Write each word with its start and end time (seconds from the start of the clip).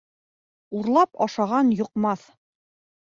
Урлап 0.79 1.11
ашаған 1.25 1.69
йоҡмаҫ. 1.83 2.25